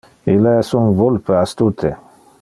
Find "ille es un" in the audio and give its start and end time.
0.35-0.87